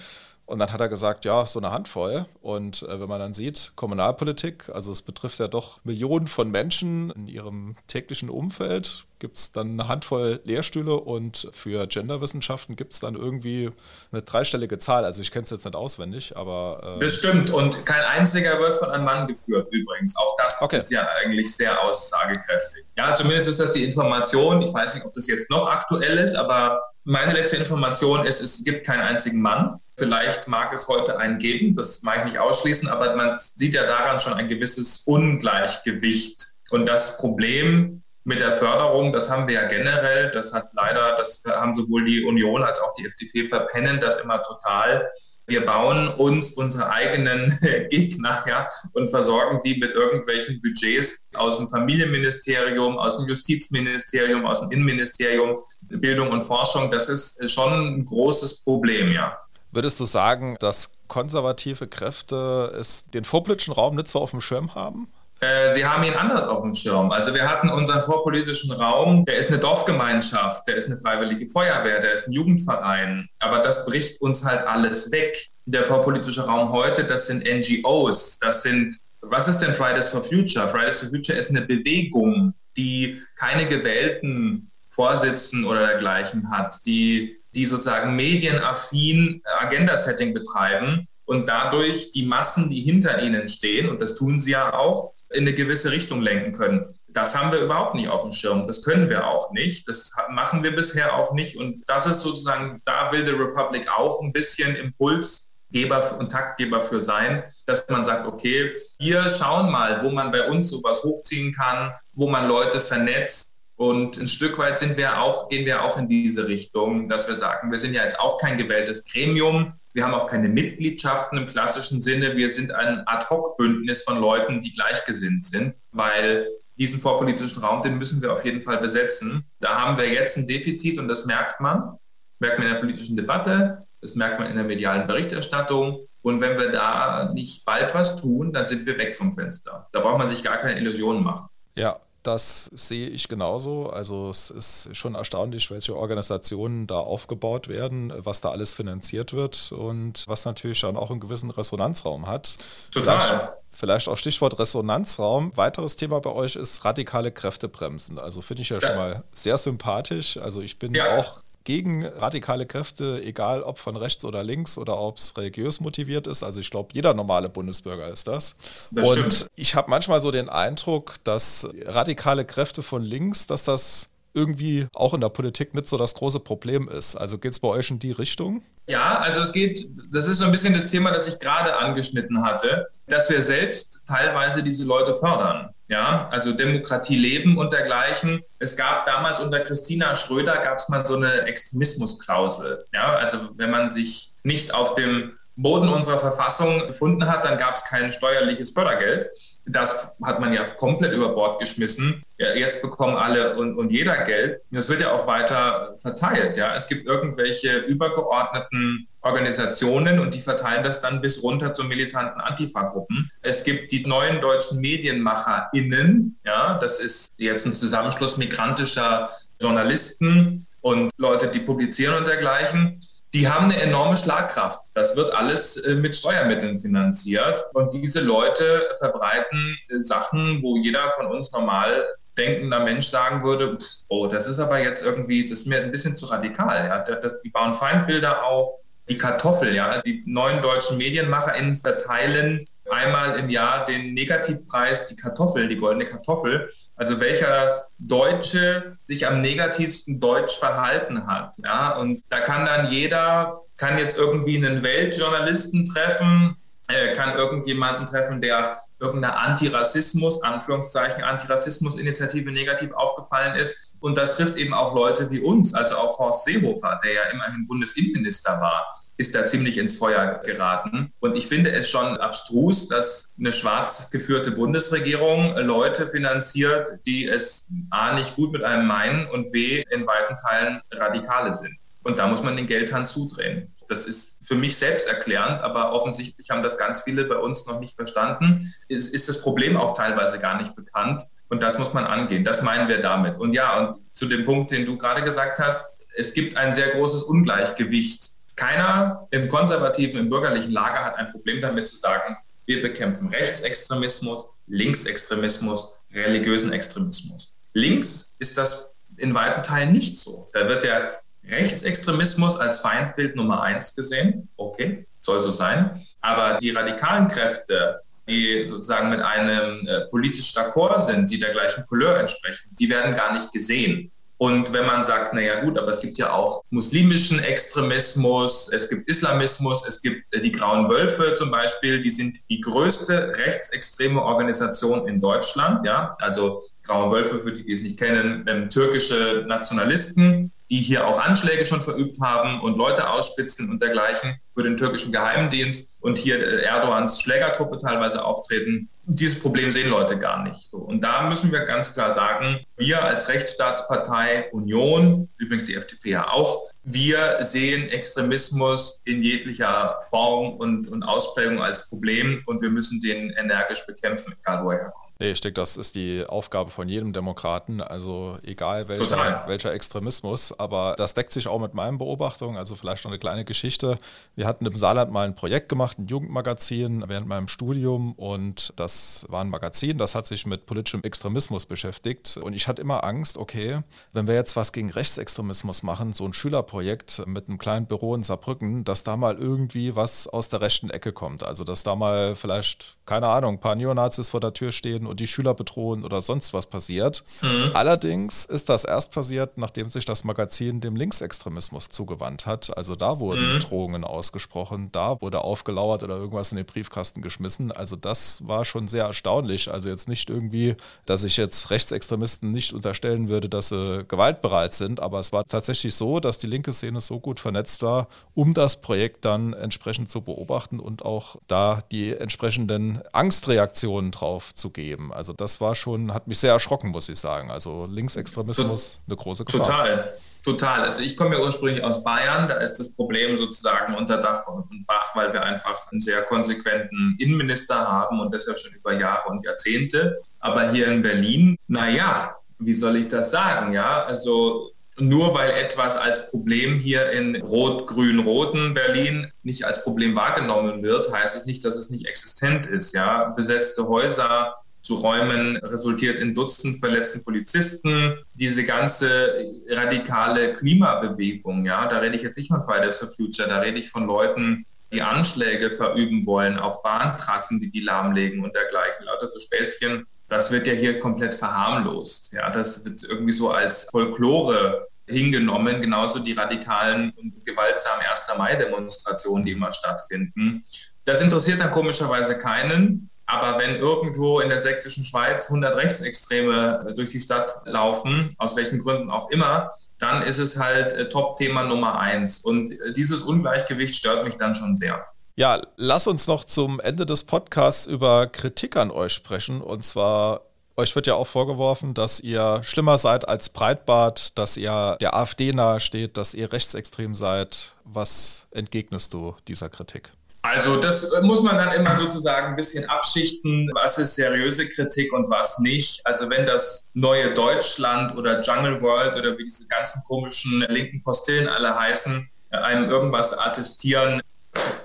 [0.52, 2.26] Und dann hat er gesagt, ja, so eine Handvoll.
[2.42, 7.10] Und äh, wenn man dann sieht, Kommunalpolitik, also es betrifft ja doch Millionen von Menschen
[7.12, 13.00] in ihrem täglichen Umfeld, gibt es dann eine Handvoll Lehrstühle und für Genderwissenschaften gibt es
[13.00, 13.72] dann irgendwie
[14.12, 15.06] eine dreistellige Zahl.
[15.06, 16.98] Also ich kenne es jetzt nicht auswendig, aber...
[16.98, 20.18] Äh das stimmt und kein einziger wird von einem Mann geführt übrigens.
[20.18, 20.78] Auch das okay.
[20.78, 22.84] ist ja eigentlich sehr aussagekräftig.
[22.98, 24.64] Ja, zumindest ist das die Information.
[24.64, 28.64] Ich weiß nicht, ob das jetzt noch aktuell ist, aber meine letzte Information ist, es
[28.64, 29.80] gibt keinen einzigen Mann.
[30.02, 33.86] Vielleicht mag es heute einen geben, das mag ich nicht ausschließen, aber man sieht ja
[33.86, 36.56] daran schon ein gewisses Ungleichgewicht.
[36.72, 41.44] Und das Problem mit der Förderung, das haben wir ja generell, das hat leider, das
[41.46, 45.08] haben sowohl die Union als auch die FDP verpennen das immer total.
[45.46, 47.56] wir bauen uns unsere eigenen
[47.92, 54.62] Gegner ja, und versorgen die mit irgendwelchen Budgets aus dem Familienministerium, aus dem Justizministerium, aus
[54.62, 55.60] dem Innenministerium,
[55.90, 56.90] Bildung und Forschung.
[56.90, 59.38] Das ist schon ein großes Problem, ja.
[59.72, 64.76] Würdest du sagen, dass konservative Kräfte es den vorpolitischen Raum nicht so auf dem Schirm
[64.76, 65.08] haben?
[65.42, 67.12] Äh, sie haben ihn anders auf dem Schirm.
[67.12, 72.00] Also wir hatten unseren vorpolitischen Raum, der ist eine Dorfgemeinschaft, der ist eine freiwillige Feuerwehr,
[72.00, 73.28] der ist ein Jugendverein.
[73.40, 75.50] Aber das bricht uns halt alles weg.
[75.66, 80.70] Der vorpolitische Raum heute, das sind NGOs, das sind, was ist denn Fridays for Future?
[80.70, 87.66] Fridays for Future ist eine Bewegung, die keine gewählten Vorsitzenden oder dergleichen hat, die, die
[87.66, 94.40] sozusagen medienaffin Agenda-Setting betreiben und dadurch die Massen, die hinter ihnen stehen, und das tun
[94.40, 96.86] sie ja auch, in eine gewisse Richtung lenken können.
[97.08, 98.68] Das haben wir überhaupt nicht auf dem Schirm.
[98.68, 99.88] Das können wir auch nicht.
[99.88, 101.58] Das machen wir bisher auch nicht.
[101.58, 107.00] Und das ist sozusagen, da will die Republic auch ein bisschen Impulsgeber und Taktgeber für
[107.00, 111.94] sein, dass man sagt, okay, wir schauen mal, wo man bei uns sowas hochziehen kann,
[112.14, 113.51] wo man Leute vernetzt,
[113.82, 117.34] und ein Stück weit sind wir auch, gehen wir auch in diese Richtung, dass wir
[117.34, 119.74] sagen, wir sind ja jetzt auch kein gewähltes Gremium.
[119.94, 122.36] Wir haben auch keine Mitgliedschaften im klassischen Sinne.
[122.36, 128.22] Wir sind ein Ad-Hoc-Bündnis von Leuten, die gleichgesinnt sind, weil diesen vorpolitischen Raum, den müssen
[128.22, 129.46] wir auf jeden Fall besetzen.
[129.60, 131.80] Da haben wir jetzt ein Defizit und das merkt man.
[131.80, 136.06] Das merkt man in der politischen Debatte, das merkt man in der medialen Berichterstattung.
[136.22, 139.88] Und wenn wir da nicht bald was tun, dann sind wir weg vom Fenster.
[139.92, 141.48] Da braucht man sich gar keine Illusionen machen.
[141.76, 143.90] Ja, das sehe ich genauso.
[143.90, 149.72] Also es ist schon erstaunlich, welche Organisationen da aufgebaut werden, was da alles finanziert wird
[149.72, 152.58] und was natürlich dann auch einen gewissen Resonanzraum hat.
[152.92, 153.20] Total.
[153.20, 155.56] Vielleicht, vielleicht auch Stichwort Resonanzraum.
[155.56, 158.20] Weiteres Thema bei euch ist radikale Kräftebremsen.
[158.20, 160.38] Also finde ich ja, ja, schon mal sehr sympathisch.
[160.38, 161.18] Also ich bin ja.
[161.18, 166.28] auch gegen radikale Kräfte, egal ob von rechts oder links oder ob es religiös motiviert
[166.28, 166.44] ist.
[166.44, 168.56] Also ich glaube, jeder normale Bundesbürger ist das.
[168.92, 169.52] das und stimmt.
[169.56, 175.14] ich habe manchmal so den Eindruck, dass radikale Kräfte von links, dass das irgendwie auch
[175.14, 177.16] in der Politik nicht so das große Problem ist.
[177.16, 178.64] Also geht es bei euch in die Richtung?
[178.88, 182.44] Ja, also es geht, das ist so ein bisschen das Thema, das ich gerade angeschnitten
[182.44, 185.70] hatte, dass wir selbst teilweise diese Leute fördern.
[185.88, 188.42] Ja, also Demokratie leben und dergleichen.
[188.60, 192.86] Es gab damals unter Christina Schröder gab es mal so eine Extremismusklausel.
[192.94, 197.76] Ja, also wenn man sich nicht auf dem Boden unserer Verfassung befunden hat, dann gab
[197.76, 199.28] es kein steuerliches Fördergeld.
[199.72, 202.24] Das hat man ja komplett über Bord geschmissen.
[202.38, 204.62] Ja, jetzt bekommen alle und, und jeder Geld.
[204.72, 206.58] Das wird ja auch weiter verteilt.
[206.58, 206.76] Ja?
[206.76, 213.30] Es gibt irgendwelche übergeordneten Organisationen und die verteilen das dann bis runter zu militanten Antifa-Gruppen.
[213.42, 216.40] Es gibt die neuen deutschen MedienmacherInnen.
[216.44, 216.80] Ja?
[216.80, 219.30] Das ist jetzt ein Zusammenschluss migrantischer
[219.60, 223.00] Journalisten und Leute, die publizieren und dergleichen
[223.34, 224.88] die haben eine enorme Schlagkraft.
[224.94, 227.64] Das wird alles äh, mit Steuermitteln finanziert.
[227.74, 232.06] Und diese Leute verbreiten äh, Sachen, wo jeder von uns normal
[232.38, 236.16] denkender Mensch sagen würde, oh, das ist aber jetzt irgendwie, das ist mir ein bisschen
[236.16, 236.88] zu radikal.
[236.88, 237.20] Ja?
[237.44, 238.74] Die bauen Feindbilder auf.
[239.10, 245.68] Die Kartoffel, ja, die neuen deutschen MedienmacherInnen verteilen einmal im Jahr den Negativpreis, die Kartoffel,
[245.68, 246.70] die goldene Kartoffel.
[246.96, 251.58] Also welcher Deutsche sich am negativsten deutsch verhalten hat.
[251.64, 251.98] Ja?
[251.98, 258.42] Und da kann dann jeder, kann jetzt irgendwie einen Weltjournalisten treffen, äh, kann irgendjemanden treffen,
[258.42, 263.96] der irgendeiner Antirassismus, Anführungszeichen, Antirassismus-Initiative negativ aufgefallen ist.
[264.00, 267.68] Und das trifft eben auch Leute wie uns, also auch Horst Seehofer, der ja immerhin
[267.68, 271.14] Bundesinnenminister war ist da ziemlich ins Feuer geraten.
[271.20, 277.70] Und ich finde es schon abstrus, dass eine schwarz geführte Bundesregierung Leute finanziert, die es
[277.92, 281.78] A nicht gut mit einem meinen und B in weiten Teilen Radikale sind.
[282.04, 283.72] Und da muss man den Geldhahn zudrehen.
[283.88, 287.80] Das ist für mich selbst erklärend, aber offensichtlich haben das ganz viele bei uns noch
[287.80, 288.74] nicht verstanden.
[288.88, 291.22] Ist, ist das Problem auch teilweise gar nicht bekannt.
[291.50, 292.44] Und das muss man angehen.
[292.44, 293.38] Das meinen wir damit.
[293.38, 296.90] Und ja, und zu dem Punkt, den du gerade gesagt hast, es gibt ein sehr
[296.90, 302.80] großes Ungleichgewicht keiner im konservativen, im bürgerlichen Lager hat ein Problem damit zu sagen, wir
[302.80, 307.56] bekämpfen Rechtsextremismus, Linksextremismus, religiösen Extremismus.
[307.74, 310.52] Links ist das in weiten Teilen nicht so.
[310.54, 314.48] Da wird der Rechtsextremismus als Feindbild Nummer eins gesehen.
[314.58, 316.06] Okay, soll so sein.
[316.22, 321.84] Aber die radikalen Kräfte, die sozusagen mit einem äh, politisch d'accord sind, die der gleichen
[321.88, 324.12] Couleur entsprechen, die werden gar nicht gesehen.
[324.42, 329.08] Und wenn man sagt, naja gut, aber es gibt ja auch muslimischen Extremismus, es gibt
[329.08, 335.08] Islamismus, es gibt äh, die Grauen Wölfe zum Beispiel, die sind die größte rechtsextreme Organisation
[335.08, 335.86] in Deutschland.
[335.86, 336.18] Ja?
[336.18, 341.20] Also Graue Wölfe, für die, die es nicht kennen, ähm, türkische Nationalisten, die hier auch
[341.20, 346.40] Anschläge schon verübt haben und Leute ausspitzen und dergleichen für den türkischen Geheimdienst und hier
[346.40, 348.90] äh, Erdogans Schlägertruppe teilweise auftreten.
[349.04, 350.78] Dieses Problem sehen Leute gar nicht so.
[350.78, 356.30] Und da müssen wir ganz klar sagen, wir als Rechtsstaatspartei Union, übrigens die FDP ja
[356.30, 363.02] auch, wir sehen Extremismus in jeglicher Form und, und Ausprägung als Problem und wir müssen
[363.02, 365.11] den energisch bekämpfen, egal wo er herkommt.
[365.22, 370.52] Nee, ich denke, das ist die Aufgabe von jedem Demokraten, also egal welcher, welcher Extremismus,
[370.58, 374.00] aber das deckt sich auch mit meinen Beobachtungen, also vielleicht noch eine kleine Geschichte.
[374.36, 378.14] Wir hatten im Saarland mal ein Projekt gemacht, ein Jugendmagazin während meinem Studium.
[378.14, 382.38] Und das war ein Magazin, das hat sich mit politischem Extremismus beschäftigt.
[382.38, 383.82] Und ich hatte immer Angst, okay,
[384.14, 388.24] wenn wir jetzt was gegen Rechtsextremismus machen, so ein Schülerprojekt mit einem kleinen Büro in
[388.24, 392.36] Saarbrücken, dass da mal irgendwie was aus der rechten Ecke kommt, also dass da mal
[392.36, 396.22] vielleicht, keine Ahnung, ein paar Neonazis vor der Tür stehen und die Schüler bedrohen oder
[396.22, 397.26] sonst was passiert.
[397.42, 397.72] Mhm.
[397.74, 402.76] Allerdings ist das erst passiert, nachdem sich das Magazin dem Linksextremismus zugewandt hat.
[402.76, 403.60] Also da wurden mhm.
[403.60, 407.74] Drohungen ausgesprochen, da wurde aufgelauert oder irgendwas in den Briefkasten geschmissen.
[407.74, 409.70] Also das war schon sehr erstaunlich.
[409.70, 415.02] Also jetzt nicht irgendwie, dass ich jetzt Rechtsextremisten nicht unterstellen würde, dass sie gewaltbereit sind,
[415.02, 418.80] aber es war tatsächlich so, dass die linke Szene so gut vernetzt war, um das
[418.80, 425.14] Projekt dann entsprechend zu beobachten und auch da die entsprechenden Angstreaktionen drauf zu geben erleben.
[425.14, 427.52] Also das war schon, hat mich sehr erschrocken, muss ich sagen.
[427.52, 429.64] Also Linksextremismus, eine große Gefahr.
[429.66, 430.14] Total.
[430.44, 430.82] Total.
[430.82, 434.66] Also ich komme ja ursprünglich aus Bayern, da ist das Problem sozusagen unter Dach und
[434.88, 439.30] Fach, weil wir einfach einen sehr konsequenten Innenminister haben und das ja schon über Jahre
[439.30, 440.20] und Jahrzehnte.
[440.40, 443.74] Aber hier in Berlin, naja, wie soll ich das sagen?
[443.74, 450.82] Ja, also nur weil etwas als Problem hier in rot-grün-roten Berlin nicht als Problem wahrgenommen
[450.82, 452.94] wird, heißt es nicht, dass es nicht existent ist.
[452.94, 458.18] Ja, besetzte Häuser, zu räumen, resultiert in Dutzend verletzten Polizisten.
[458.34, 463.60] Diese ganze radikale Klimabewegung, ja, da rede ich jetzt nicht von Fridays for Future, da
[463.60, 469.06] rede ich von Leuten, die Anschläge verüben wollen auf Bahntrassen, die die lahmlegen und dergleichen.
[469.06, 470.06] Lauter so Späßchen.
[470.28, 472.34] Das wird ja hier komplett verharmlost.
[472.34, 478.28] Ja, das wird irgendwie so als Folklore hingenommen, genauso die radikalen und gewaltsamen 1.
[478.38, 480.64] Mai-Demonstrationen, die immer stattfinden.
[481.04, 483.11] Das interessiert dann komischerweise keinen.
[483.32, 488.78] Aber wenn irgendwo in der sächsischen Schweiz 100 Rechtsextreme durch die Stadt laufen, aus welchen
[488.78, 492.42] Gründen auch immer, dann ist es halt äh, Top-Thema Nummer eins.
[492.42, 495.06] Und äh, dieses Ungleichgewicht stört mich dann schon sehr.
[495.38, 499.62] Ja, lass uns noch zum Ende des Podcasts über Kritik an euch sprechen.
[499.62, 500.42] Und zwar
[500.76, 505.54] euch wird ja auch vorgeworfen, dass ihr schlimmer seid als Breitbart, dass ihr der AfD
[505.54, 507.76] nahesteht, dass ihr rechtsextrem seid.
[507.86, 510.12] Was entgegnest du dieser Kritik?
[510.44, 515.30] Also das muss man dann immer sozusagen ein bisschen abschichten, was ist seriöse Kritik und
[515.30, 516.06] was nicht.
[516.06, 521.48] Also wenn das neue Deutschland oder Jungle World oder wie diese ganzen komischen linken Postillen
[521.48, 524.22] alle heißen, einem irgendwas attestieren,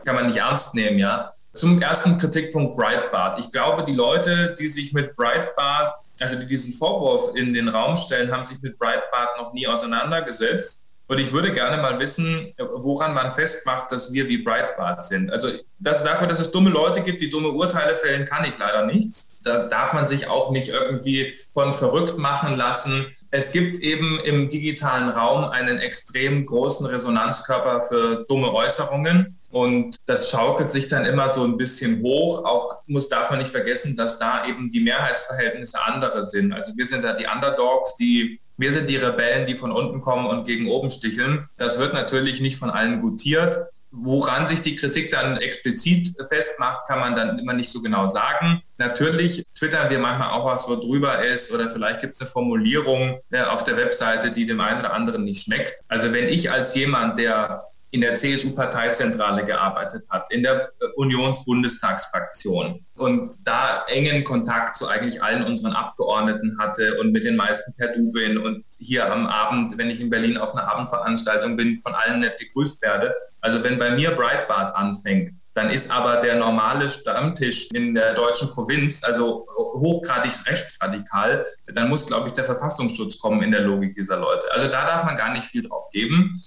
[0.04, 1.32] kann man nicht ernst nehmen, ja.
[1.54, 3.40] Zum ersten Kritikpunkt Breitbart.
[3.40, 7.96] Ich glaube, die Leute, die sich mit Breitbart, also die diesen Vorwurf in den Raum
[7.96, 10.86] stellen, haben sich mit Breitbart noch nie auseinandergesetzt.
[11.08, 15.30] Und ich würde gerne mal wissen, woran man festmacht, dass wir wie Breitbart sind.
[15.30, 18.86] Also das, dafür, dass es dumme Leute gibt, die dumme Urteile fällen, kann ich leider
[18.86, 19.40] nichts.
[19.44, 23.06] Da darf man sich auch nicht irgendwie von verrückt machen lassen.
[23.30, 29.38] Es gibt eben im digitalen Raum einen extrem großen Resonanzkörper für dumme Äußerungen.
[29.50, 32.44] Und das schaukelt sich dann immer so ein bisschen hoch.
[32.44, 36.52] Auch muss, darf man nicht vergessen, dass da eben die Mehrheitsverhältnisse andere sind.
[36.52, 40.26] Also wir sind da die Underdogs, die wir sind die Rebellen, die von unten kommen
[40.26, 41.48] und gegen oben sticheln.
[41.56, 43.58] Das wird natürlich nicht von allen gutiert.
[43.90, 48.62] Woran sich die Kritik dann explizit festmacht, kann man dann immer nicht so genau sagen.
[48.78, 53.20] Natürlich twittern wir manchmal auch was, wo drüber ist oder vielleicht gibt es eine Formulierung
[53.30, 55.74] äh, auf der Webseite, die dem einen oder anderen nicht schmeckt.
[55.88, 57.64] Also wenn ich als jemand, der
[57.96, 65.42] in der CSU-Parteizentrale gearbeitet hat, in der Unionsbundestagsfraktion und da engen Kontakt zu eigentlich allen
[65.44, 69.88] unseren Abgeordneten hatte und mit den meisten per Du bin und hier am Abend, wenn
[69.88, 73.14] ich in Berlin auf einer Abendveranstaltung bin, von allen nett gegrüßt werde.
[73.40, 78.50] Also wenn bei mir Breitbart anfängt, dann ist aber der normale Stammtisch in der deutschen
[78.50, 84.18] Provinz, also hochgradig rechtsradikal, dann muss, glaube ich, der Verfassungsschutz kommen in der Logik dieser
[84.18, 84.46] Leute.
[84.52, 86.38] Also da darf man gar nicht viel drauf geben.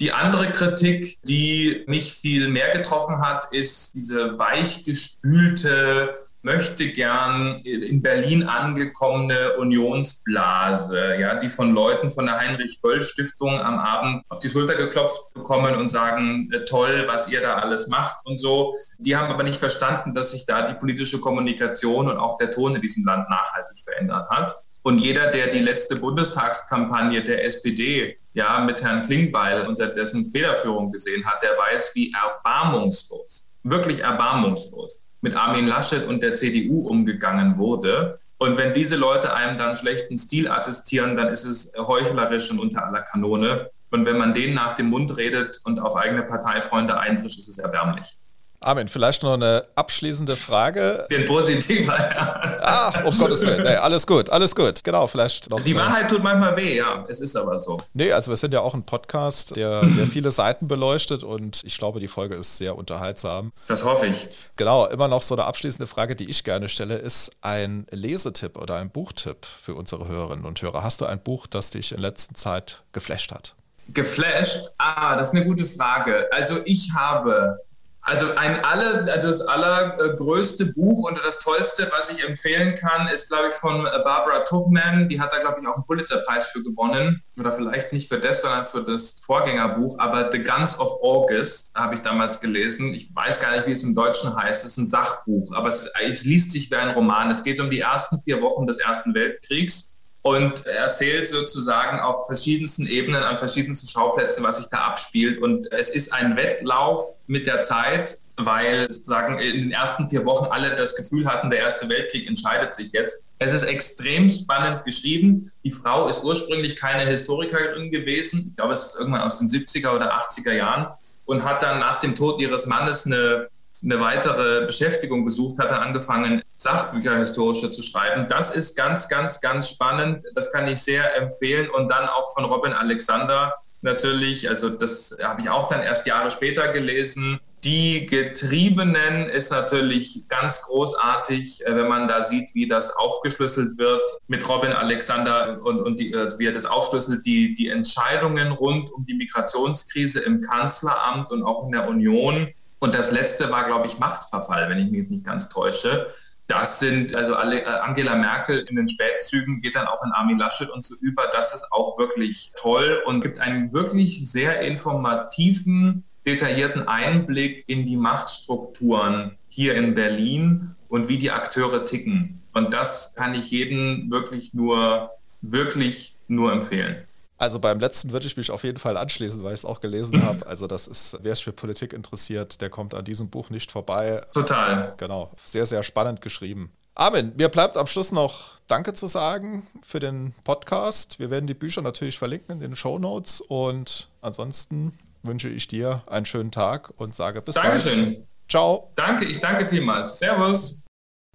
[0.00, 8.00] Die andere Kritik, die mich viel mehr getroffen hat, ist diese weichgespülte, möchte gern in
[8.00, 14.76] Berlin angekommene Unionsblase, ja, die von Leuten von der Heinrich-Böll-Stiftung am Abend auf die Schulter
[14.76, 18.72] geklopft bekommen und sagen, äh, toll, was ihr da alles macht und so.
[18.98, 22.76] Die haben aber nicht verstanden, dass sich da die politische Kommunikation und auch der Ton
[22.76, 24.56] in diesem Land nachhaltig verändert hat.
[24.82, 30.92] Und jeder, der die letzte Bundestagskampagne der SPD ja mit Herrn Klingbeil unter dessen Federführung
[30.92, 37.58] gesehen hat, der weiß, wie erbarmungslos, wirklich erbarmungslos mit Armin Laschet und der CDU umgegangen
[37.58, 38.18] wurde.
[38.38, 42.86] Und wenn diese Leute einem dann schlechten Stil attestieren, dann ist es heuchlerisch und unter
[42.86, 43.70] aller Kanone.
[43.90, 47.58] Und wenn man denen nach dem Mund redet und auf eigene Parteifreunde eintrischt, ist es
[47.58, 48.16] erbärmlich.
[48.60, 51.06] Armin, vielleicht noch eine abschließende Frage.
[51.10, 52.58] Den positiver, ja.
[52.60, 53.62] Ah, um Gottes Willen.
[53.62, 54.82] Nee, alles gut, alles gut.
[54.82, 55.60] Genau, vielleicht noch.
[55.60, 57.04] Die Wahrheit tut manchmal weh, ja.
[57.08, 57.78] Es ist aber so.
[57.94, 61.78] Nee, also wir sind ja auch ein Podcast, der, der viele Seiten beleuchtet und ich
[61.78, 63.52] glaube, die Folge ist sehr unterhaltsam.
[63.68, 64.26] Das hoffe ich.
[64.56, 68.74] Genau, immer noch so eine abschließende Frage, die ich gerne stelle, ist ein Lesetipp oder
[68.74, 70.82] ein Buchtipp für unsere Hörerinnen und Hörer.
[70.82, 73.54] Hast du ein Buch, das dich in letzter Zeit geflasht hat?
[73.94, 74.72] Geflasht?
[74.78, 76.26] Ah, das ist eine gute Frage.
[76.32, 77.60] Also ich habe
[78.08, 83.48] also ein alle, das allergrößte Buch und das tollste, was ich empfehlen kann, ist, glaube
[83.50, 85.08] ich, von Barbara Tuchman.
[85.10, 87.22] Die hat da, glaube ich, auch einen Pulitzerpreis für gewonnen.
[87.38, 89.98] Oder vielleicht nicht für das, sondern für das Vorgängerbuch.
[89.98, 92.94] Aber The Guns of August habe ich damals gelesen.
[92.94, 94.64] Ich weiß gar nicht, wie es im Deutschen heißt.
[94.64, 97.30] Es ist ein Sachbuch, aber es, es liest sich wie ein Roman.
[97.30, 99.87] Es geht um die ersten vier Wochen des Ersten Weltkriegs
[100.22, 105.40] und erzählt sozusagen auf verschiedensten Ebenen, an verschiedensten Schauplätzen, was sich da abspielt.
[105.40, 110.46] Und es ist ein Wettlauf mit der Zeit, weil sozusagen in den ersten vier Wochen
[110.50, 113.24] alle das Gefühl hatten, der Erste Weltkrieg entscheidet sich jetzt.
[113.38, 115.50] Es ist extrem spannend geschrieben.
[115.64, 118.46] Die Frau ist ursprünglich keine Historikerin gewesen.
[118.48, 120.88] Ich glaube, es ist irgendwann aus den 70er oder 80er Jahren
[121.24, 123.48] und hat dann nach dem Tod ihres Mannes eine
[123.82, 128.26] eine weitere Beschäftigung gesucht, hat er angefangen, Sachbücher historische zu schreiben.
[128.28, 130.24] Das ist ganz, ganz, ganz spannend.
[130.34, 131.70] Das kann ich sehr empfehlen.
[131.70, 136.30] Und dann auch von Robin Alexander natürlich, also das habe ich auch dann erst Jahre
[136.30, 137.38] später gelesen.
[137.64, 144.02] Die Getriebenen ist natürlich ganz großartig, äh, wenn man da sieht, wie das aufgeschlüsselt wird
[144.28, 148.92] mit Robin Alexander und, und die, also wie er das aufschlüsselt, die, die Entscheidungen rund
[148.92, 152.48] um die Migrationskrise im Kanzleramt und auch in der Union
[152.80, 156.08] und das letzte war, glaube ich, Machtverfall, wenn ich mich jetzt nicht ganz täusche.
[156.46, 160.38] Das sind also alle, äh, Angela Merkel in den Spätzügen geht dann auch in Armin
[160.38, 161.24] Laschet und so über.
[161.32, 167.96] Das ist auch wirklich toll und gibt einen wirklich sehr informativen, detaillierten Einblick in die
[167.96, 172.42] Machtstrukturen hier in Berlin und wie die Akteure ticken.
[172.54, 175.10] Und das kann ich jedem wirklich nur,
[175.42, 177.07] wirklich nur empfehlen.
[177.38, 180.24] Also beim letzten würde ich mich auf jeden Fall anschließen, weil ich es auch gelesen
[180.26, 180.44] habe.
[180.46, 184.22] Also das ist, wer sich für Politik interessiert, der kommt an diesem Buch nicht vorbei.
[184.34, 184.94] Total.
[184.96, 186.72] Genau, sehr, sehr spannend geschrieben.
[186.96, 191.20] Armin, mir bleibt am Schluss noch Danke zu sagen für den Podcast.
[191.20, 196.02] Wir werden die Bücher natürlich verlinken in den Show Notes und ansonsten wünsche ich dir
[196.06, 198.06] einen schönen Tag und sage bis Dankeschön.
[198.06, 198.26] bald.
[198.48, 198.90] Ciao.
[198.96, 200.18] Danke, ich danke vielmals.
[200.18, 200.82] Servus.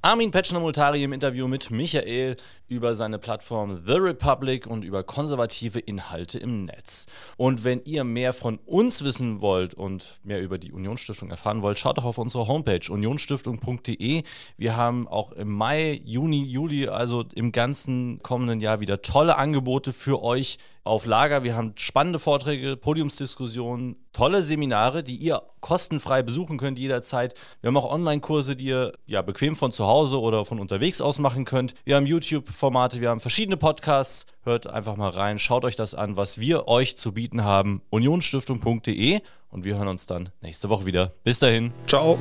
[0.06, 2.36] Armin Petschner-Multari im Interview mit Michael
[2.68, 7.06] über seine Plattform The Republic und über konservative Inhalte im Netz.
[7.38, 11.80] Und wenn ihr mehr von uns wissen wollt und mehr über die Unionsstiftung erfahren wollt,
[11.80, 14.24] schaut doch auf unsere Homepage unionsstiftung.de.
[14.58, 19.94] Wir haben auch im Mai, Juni, Juli, also im ganzen kommenden Jahr wieder tolle Angebote
[19.94, 21.44] für euch auf Lager.
[21.44, 27.34] Wir haben spannende Vorträge, Podiumsdiskussionen, tolle Seminare, die ihr kostenfrei besuchen könnt jederzeit.
[27.62, 31.20] Wir haben auch Online-Kurse, die ihr ja bequem von zu Hause oder von unterwegs aus
[31.20, 31.74] machen könnt.
[31.86, 34.26] Wir haben YouTube-Formate, wir haben verschiedene Podcasts.
[34.44, 37.82] Hört einfach mal rein, schaut euch das an, was wir euch zu bieten haben.
[37.90, 41.14] Unionsstiftung.de und wir hören uns dann nächste Woche wieder.
[41.24, 41.72] Bis dahin.
[41.88, 42.18] Ciao.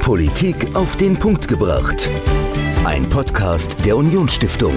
[0.00, 2.10] Politik auf den Punkt gebracht.
[2.84, 4.74] Ein Podcast der Unionsstiftung.